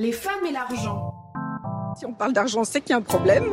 [0.00, 1.12] les femmes et l'argent.
[1.94, 3.44] Si on parle d'argent, c'est qu'il y a un problème.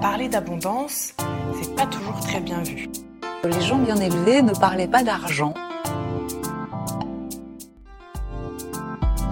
[0.00, 1.12] Parler d'abondance,
[1.60, 2.88] c'est pas toujours très bien vu.
[3.44, 5.52] Les gens bien élevés ne parlaient pas d'argent.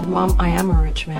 [0.07, 1.17] Mom, I am a rich man.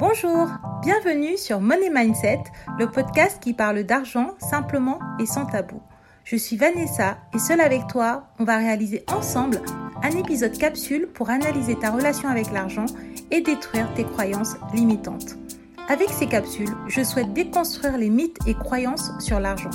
[0.00, 0.48] Bonjour,
[0.82, 2.42] bienvenue sur Money Mindset,
[2.80, 5.80] le podcast qui parle d'argent simplement et sans tabou.
[6.24, 9.62] Je suis Vanessa et seule avec toi, on va réaliser ensemble
[10.08, 12.86] un épisode capsule pour analyser ta relation avec l'argent
[13.30, 15.36] et détruire tes croyances limitantes.
[15.88, 19.70] Avec ces capsules, je souhaite déconstruire les mythes et croyances sur l'argent,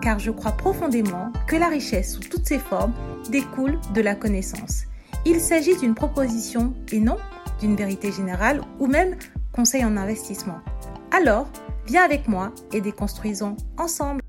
[0.00, 2.92] car je crois profondément que la richesse sous toutes ses formes
[3.28, 4.84] découle de la connaissance.
[5.26, 7.16] Il s'agit d'une proposition et non
[7.60, 9.16] d'une vérité générale ou même
[9.50, 10.60] conseil en investissement.
[11.10, 11.48] Alors,
[11.86, 14.21] viens avec moi et déconstruisons ensemble.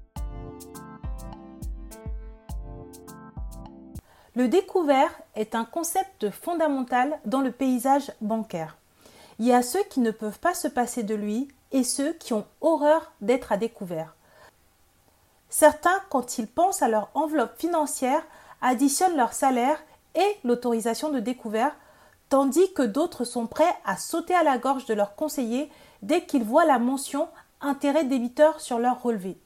[4.36, 8.78] Le découvert est un concept fondamental dans le paysage bancaire.
[9.38, 12.34] Il y a ceux qui ne peuvent pas se passer de lui et ceux qui
[12.34, 14.16] ont horreur d'être à découvert.
[15.50, 18.24] Certains, quand ils pensent à leur enveloppe financière,
[18.62, 19.84] additionnent leur salaire
[20.16, 21.76] et l'autorisation de découvert,
[22.30, 25.70] tandis que d'autres sont prêts à sauter à la gorge de leur conseiller
[26.02, 27.28] dès qu'ils voient la mention
[27.62, 29.38] intérêt débiteur sur leur relevé.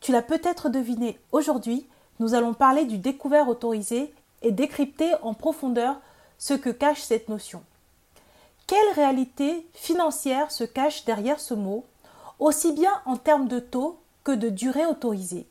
[0.00, 1.88] Tu l'as peut-être deviné aujourd'hui,
[2.20, 4.12] nous allons parler du découvert autorisé
[4.42, 5.96] et décrypter en profondeur
[6.38, 7.62] ce que cache cette notion.
[8.66, 11.84] Quelle réalité financière se cache derrière ce mot,
[12.38, 15.46] aussi bien en termes de taux que de durée autorisée?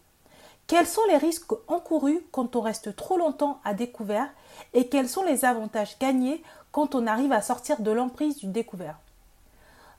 [0.66, 4.30] Quels sont les risques encourus quand on reste trop longtemps à découvert
[4.73, 8.98] et quels sont les avantages gagnés quand on arrive à sortir de l'emprise du découvert?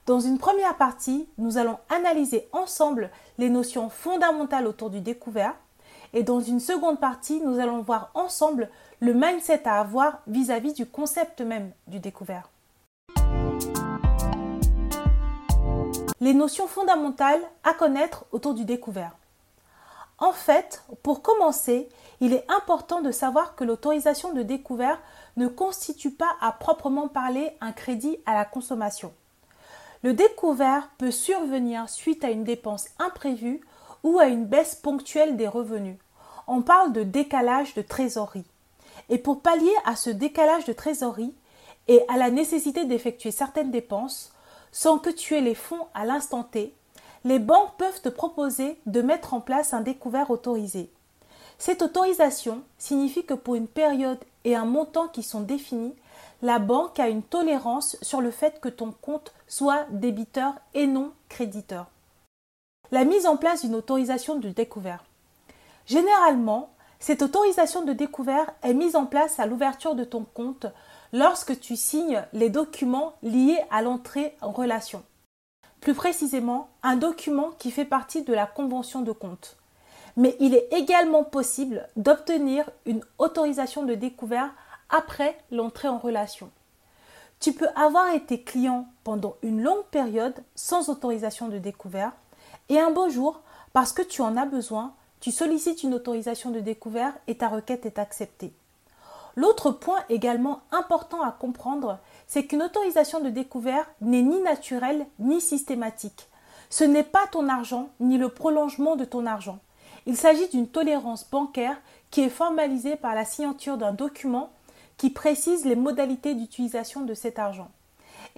[0.07, 5.55] Dans une première partie, nous allons analyser ensemble les notions fondamentales autour du découvert
[6.13, 10.85] et dans une seconde partie, nous allons voir ensemble le mindset à avoir vis-à-vis du
[10.85, 12.49] concept même du découvert.
[16.21, 19.15] Les notions fondamentales à connaître autour du découvert.
[20.17, 21.89] En fait, pour commencer,
[22.21, 24.99] il est important de savoir que l'autorisation de découvert
[25.35, 29.13] ne constitue pas à proprement parler un crédit à la consommation.
[30.03, 33.59] Le découvert peut survenir suite à une dépense imprévue
[34.05, 35.97] ou à une baisse ponctuelle des revenus
[36.47, 38.45] on parle de décalage de trésorerie.
[39.09, 41.33] Et pour pallier à ce décalage de trésorerie
[41.87, 44.31] et à la nécessité d'effectuer certaines dépenses,
[44.71, 46.73] sans que tu aies les fonds à l'instant T,
[47.23, 50.91] les banques peuvent te proposer de mettre en place un découvert autorisé.
[51.57, 55.95] Cette autorisation signifie que pour une période et un montant qui sont définis,
[56.41, 61.13] la banque a une tolérance sur le fait que ton compte soit débiteur et non
[61.29, 61.87] créditeur.
[62.91, 65.03] La mise en place d'une autorisation de découvert.
[65.87, 66.69] Généralement,
[66.99, 70.67] cette autorisation de découvert est mise en place à l'ouverture de ton compte
[71.13, 75.03] lorsque tu signes les documents liés à l'entrée en relation.
[75.81, 79.57] Plus précisément, un document qui fait partie de la convention de compte.
[80.17, 84.51] Mais il est également possible d'obtenir une autorisation de découvert
[84.89, 86.49] après l'entrée en relation.
[87.39, 92.13] Tu peux avoir été client pendant une longue période sans autorisation de découvert
[92.69, 93.41] et un beau jour,
[93.73, 97.85] parce que tu en as besoin, tu sollicites une autorisation de découvert et ta requête
[97.85, 98.53] est acceptée.
[99.35, 105.41] L'autre point également important à comprendre, c'est qu'une autorisation de découvert n'est ni naturelle ni
[105.41, 106.29] systématique.
[106.69, 109.59] Ce n'est pas ton argent ni le prolongement de ton argent.
[110.05, 111.77] Il s'agit d'une tolérance bancaire
[112.11, 114.51] qui est formalisée par la signature d'un document
[114.97, 117.69] qui précise les modalités d'utilisation de cet argent.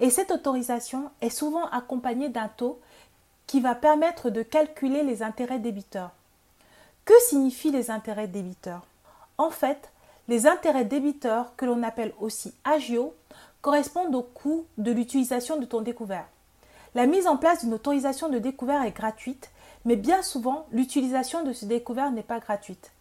[0.00, 2.80] Et cette autorisation est souvent accompagnée d'un taux
[3.48, 6.10] qui va permettre de calculer les intérêts débiteurs.
[7.04, 8.86] Que signifient les intérêts débiteurs?
[9.38, 9.90] En fait,
[10.28, 13.14] les intérêts débiteurs, que l'on appelle aussi agio,
[13.62, 16.26] correspondent au coût de l'utilisation de ton découvert.
[16.94, 19.50] La mise en place d'une autorisation de découvert est gratuite,
[19.86, 22.92] mais bien souvent, l'utilisation de ce découvert n'est pas gratuite.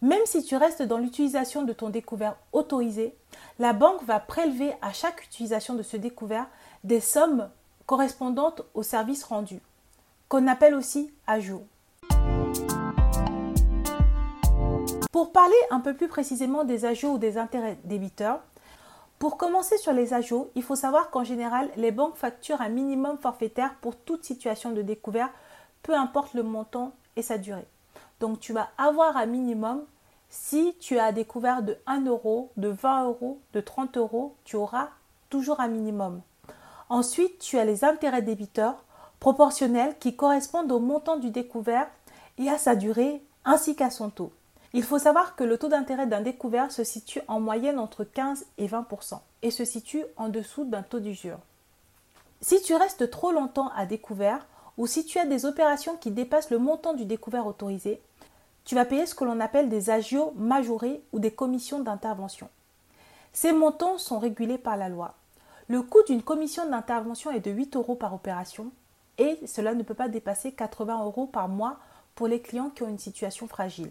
[0.00, 3.14] Même si tu restes dans l'utilisation de ton découvert autorisé,
[3.60, 6.48] la banque va prélever à chaque utilisation de ce découvert
[6.82, 7.48] des sommes
[7.86, 9.60] correspondantes au service rendu,
[10.32, 11.66] qu'on appelle aussi agio.
[15.12, 18.40] Pour parler un peu plus précisément des agios ou des intérêts débiteurs,
[19.18, 23.18] pour commencer sur les agios, il faut savoir qu'en général, les banques facturent un minimum
[23.18, 25.28] forfaitaire pour toute situation de découvert,
[25.82, 27.68] peu importe le montant et sa durée.
[28.18, 29.84] Donc tu vas avoir un minimum.
[30.30, 34.88] Si tu as découvert de 1 euro, de 20 euros, de 30 euros, tu auras
[35.28, 36.22] toujours un minimum.
[36.88, 38.82] Ensuite, tu as les intérêts débiteurs
[39.22, 41.88] proportionnels qui correspondent au montant du découvert
[42.38, 44.32] et à sa durée ainsi qu'à son taux.
[44.72, 48.44] Il faut savoir que le taux d'intérêt d'un découvert se situe en moyenne entre 15
[48.58, 51.38] et 20% et se situe en dessous d'un taux d'usure.
[52.40, 54.44] Si tu restes trop longtemps à découvert
[54.76, 58.00] ou si tu as des opérations qui dépassent le montant du découvert autorisé,
[58.64, 62.48] tu vas payer ce que l'on appelle des agios majorés ou des commissions d'intervention.
[63.32, 65.14] Ces montants sont régulés par la loi.
[65.68, 68.72] Le coût d'une commission d'intervention est de 8 euros par opération
[69.18, 71.78] et cela ne peut pas dépasser 80 euros par mois
[72.14, 73.90] pour les clients qui ont une situation fragile.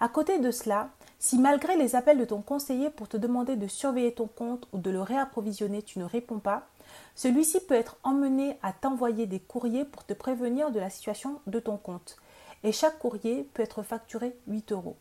[0.00, 0.88] À côté de cela,
[1.18, 4.78] si malgré les appels de ton conseiller pour te demander de surveiller ton compte ou
[4.78, 6.66] de le réapprovisionner, tu ne réponds pas,
[7.14, 11.60] celui-ci peut être emmené à t'envoyer des courriers pour te prévenir de la situation de
[11.60, 12.16] ton compte.
[12.64, 14.96] Et chaque courrier peut être facturé 8 euros.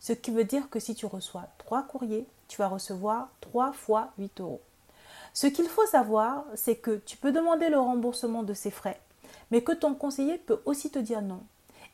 [0.00, 4.12] Ce qui veut dire que si tu reçois 3 courriers, tu vas recevoir 3 fois
[4.18, 4.60] 8 euros.
[5.32, 9.00] Ce qu'il faut savoir, c'est que tu peux demander le remboursement de ces frais,
[9.50, 11.40] mais que ton conseiller peut aussi te dire non.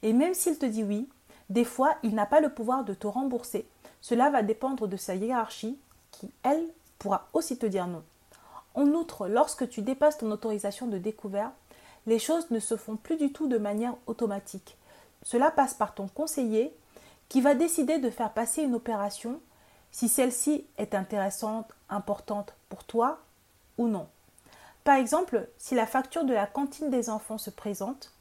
[0.02, 1.08] Et même s'il te dit oui,
[1.50, 3.66] des fois, il n'a pas le pouvoir de te rembourser.
[4.00, 5.78] Cela va dépendre de sa hiérarchie
[6.10, 6.64] qui, elle,
[6.98, 8.02] pourra aussi te dire non.
[8.74, 11.52] En outre, lorsque tu dépasses ton autorisation de découvert,
[12.06, 14.76] les choses ne se font plus du tout de manière automatique.
[15.22, 16.74] Cela passe par ton conseiller
[17.28, 19.40] qui va décider de faire passer une opération
[19.90, 23.18] si celle-ci est intéressante, importante pour toi
[23.78, 24.08] ou non.
[24.84, 28.12] Par exemple, si la facture de la cantine des enfants se présente,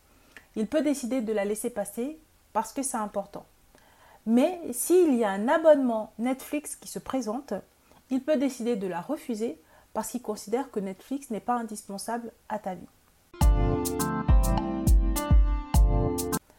[0.56, 2.20] il peut décider de la laisser passer
[2.54, 3.46] parce que c'est important.
[4.26, 7.54] Mais s'il y a un abonnement Netflix qui se présente,
[8.10, 9.62] il peut décider de la refuser
[9.94, 12.88] parce qu'il considère que Netflix n'est pas indispensable à ta vie.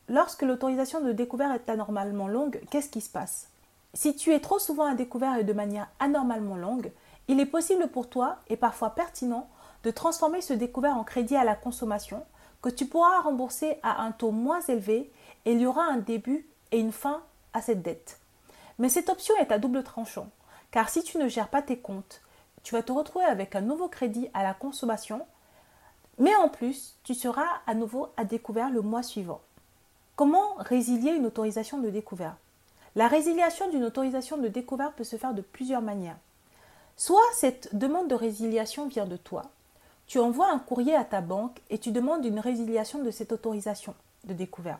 [0.08, 3.48] Lorsque l'autorisation de découvert est anormalement longue, qu'est-ce qui se passe?
[3.92, 6.92] Si tu es trop souvent à découvert et de manière anormalement longue,
[7.28, 9.48] il est possible pour toi, et parfois pertinent,
[9.82, 12.24] de transformer ce découvert en crédit à la consommation
[12.62, 15.12] que tu pourras rembourser à un taux moins élevé
[15.44, 18.18] et il y aura un début et une fin à cette dette.
[18.78, 20.28] Mais cette option est à double tranchant,
[20.70, 22.22] car si tu ne gères pas tes comptes,
[22.62, 25.24] tu vas te retrouver avec un nouveau crédit à la consommation,
[26.18, 29.40] mais en plus, tu seras à nouveau à découvert le mois suivant.
[30.16, 32.36] Comment résilier une autorisation de découvert?
[32.96, 36.16] La résiliation d'une autorisation de découvert peut se faire de plusieurs manières.
[36.96, 39.42] Soit cette demande de résiliation vient de toi.
[40.06, 43.94] Tu envoies un courrier à ta banque et tu demandes une résiliation de cette autorisation
[44.24, 44.78] de découvert.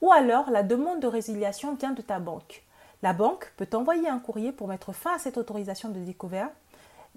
[0.00, 2.62] Ou alors la demande de résiliation vient de ta banque.
[3.02, 6.48] La banque peut t'envoyer un courrier pour mettre fin à cette autorisation de découvert.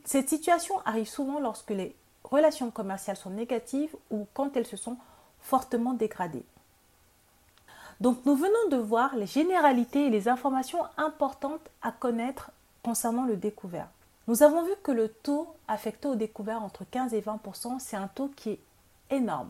[0.03, 4.97] Cette situation arrive souvent lorsque les relations commerciales sont négatives ou quand elles se sont
[5.39, 6.45] fortement dégradées.
[8.01, 12.51] Donc nous venons de voir les généralités et les informations importantes à connaître
[12.83, 13.87] concernant le découvert.
[14.27, 18.07] Nous avons vu que le taux affecté au découvert entre 15 et 20% c'est un
[18.07, 18.59] taux qui est
[19.09, 19.49] énorme,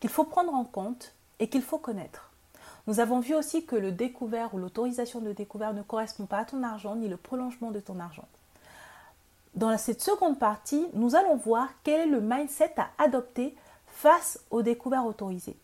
[0.00, 2.30] qu'il faut prendre en compte et qu'il faut connaître.
[2.86, 6.44] Nous avons vu aussi que le découvert ou l'autorisation de découvert ne correspond pas à
[6.44, 8.26] ton argent ni le prolongement de ton argent.
[9.54, 13.56] Dans cette seconde partie, nous allons voir quel est le mindset à adopter
[13.86, 15.56] face au découvert autorisé.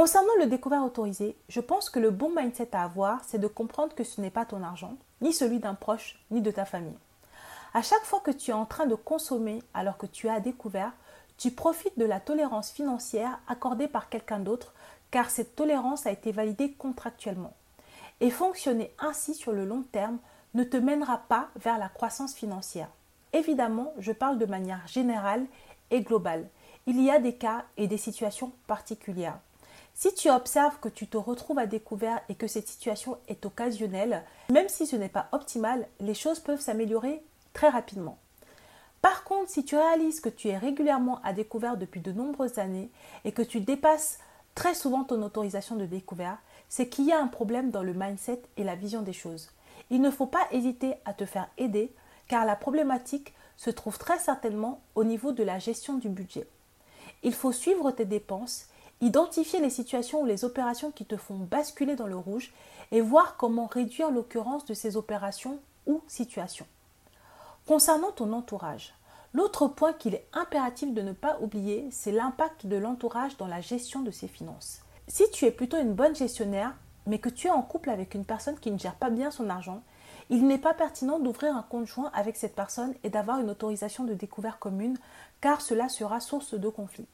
[0.00, 3.94] Concernant le découvert autorisé, je pense que le bon mindset à avoir, c'est de comprendre
[3.94, 6.96] que ce n'est pas ton argent, ni celui d'un proche, ni de ta famille.
[7.74, 10.94] À chaque fois que tu es en train de consommer alors que tu as découvert,
[11.36, 14.72] tu profites de la tolérance financière accordée par quelqu'un d'autre
[15.10, 17.52] car cette tolérance a été validée contractuellement.
[18.20, 20.16] Et fonctionner ainsi sur le long terme
[20.54, 22.88] ne te mènera pas vers la croissance financière.
[23.34, 25.44] Évidemment, je parle de manière générale
[25.90, 26.48] et globale.
[26.86, 29.38] Il y a des cas et des situations particulières.
[29.94, 34.24] Si tu observes que tu te retrouves à découvert et que cette situation est occasionnelle,
[34.50, 38.18] même si ce n'est pas optimal, les choses peuvent s'améliorer très rapidement.
[39.02, 42.90] Par contre, si tu réalises que tu es régulièrement à découvert depuis de nombreuses années
[43.24, 44.18] et que tu dépasses
[44.54, 48.42] très souvent ton autorisation de découvert, c'est qu'il y a un problème dans le mindset
[48.56, 49.50] et la vision des choses.
[49.90, 51.92] Il ne faut pas hésiter à te faire aider
[52.28, 56.46] car la problématique se trouve très certainement au niveau de la gestion du budget.
[57.22, 58.66] Il faut suivre tes dépenses,
[59.00, 62.52] identifier les situations ou les opérations qui te font basculer dans le rouge
[62.92, 66.66] et voir comment réduire l'occurrence de ces opérations ou situations.
[67.66, 68.94] Concernant ton entourage,
[69.32, 73.60] l'autre point qu'il est impératif de ne pas oublier, c'est l'impact de l'entourage dans la
[73.60, 74.80] gestion de ses finances.
[75.08, 76.74] Si tu es plutôt une bonne gestionnaire,
[77.06, 79.48] mais que tu es en couple avec une personne qui ne gère pas bien son
[79.48, 79.82] argent,
[80.28, 84.04] il n'est pas pertinent d'ouvrir un compte joint avec cette personne et d'avoir une autorisation
[84.04, 84.96] de découvert commune,
[85.40, 87.06] car cela sera source de conflit.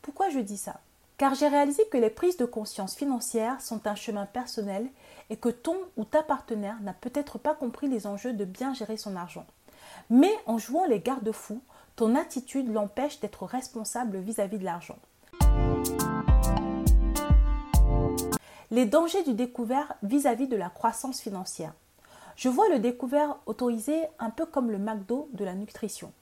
[0.00, 0.80] Pourquoi je dis ça?
[1.18, 4.88] Car j'ai réalisé que les prises de conscience financières sont un chemin personnel
[5.28, 8.96] et que ton ou ta partenaire n'a peut-être pas compris les enjeux de bien gérer
[8.96, 9.46] son argent.
[10.08, 11.60] Mais en jouant les garde-fous,
[11.96, 14.98] ton attitude l'empêche d'être responsable vis-à-vis de l'argent.
[18.70, 21.72] les dangers du découvert vis-à-vis de la croissance financière.
[22.36, 26.12] Je vois le découvert autorisé un peu comme le McDo de la nutrition.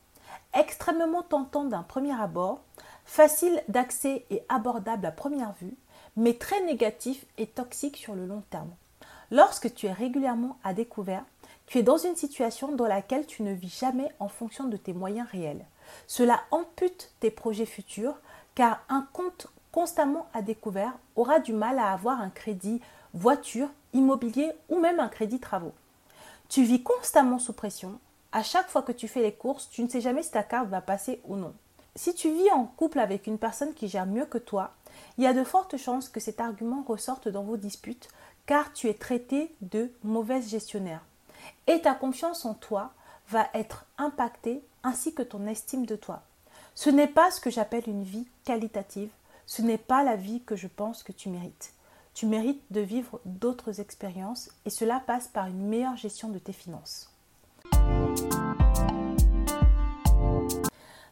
[0.59, 2.63] Extrêmement tentant d'un premier abord,
[3.05, 5.77] facile d'accès et abordable à première vue,
[6.17, 8.71] mais très négatif et toxique sur le long terme.
[9.31, 11.25] Lorsque tu es régulièrement à découvert,
[11.67, 14.95] tu es dans une situation dans laquelle tu ne vis jamais en fonction de tes
[14.95, 15.67] moyens réels.
[16.07, 18.19] Cela ampute tes projets futurs
[18.55, 22.81] car un compte constamment à découvert aura du mal à avoir un crédit
[23.13, 25.75] voiture, immobilier ou même un crédit travaux.
[26.49, 27.99] Tu vis constamment sous pression.
[28.37, 30.69] À chaque fois que tu fais les courses, tu ne sais jamais si ta carte
[30.69, 31.55] va passer ou non.
[31.95, 34.75] Si tu vis en couple avec une personne qui gère mieux que toi,
[35.17, 38.09] il y a de fortes chances que cet argument ressorte dans vos disputes
[38.45, 41.01] car tu es traité de mauvaise gestionnaire.
[41.67, 42.93] Et ta confiance en toi
[43.31, 46.23] va être impactée ainsi que ton estime de toi.
[46.75, 49.09] Ce n'est pas ce que j'appelle une vie qualitative,
[49.47, 51.73] ce n'est pas la vie que je pense que tu mérites.
[52.13, 56.53] Tu mérites de vivre d'autres expériences et cela passe par une meilleure gestion de tes
[56.53, 57.16] finances.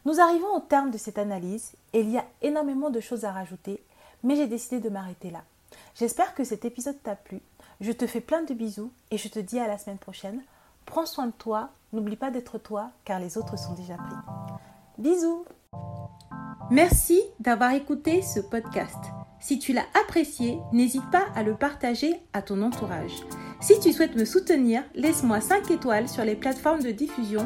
[0.05, 3.31] Nous arrivons au terme de cette analyse et il y a énormément de choses à
[3.31, 3.83] rajouter,
[4.23, 5.41] mais j'ai décidé de m'arrêter là.
[5.95, 7.41] J'espère que cet épisode t'a plu.
[7.81, 10.43] Je te fais plein de bisous et je te dis à la semaine prochaine.
[10.85, 14.15] Prends soin de toi, n'oublie pas d'être toi car les autres sont déjà pris.
[14.99, 15.43] Bisous
[16.69, 18.97] Merci d'avoir écouté ce podcast.
[19.39, 23.23] Si tu l'as apprécié, n'hésite pas à le partager à ton entourage.
[23.59, 27.45] Si tu souhaites me soutenir, laisse-moi 5 étoiles sur les plateformes de diffusion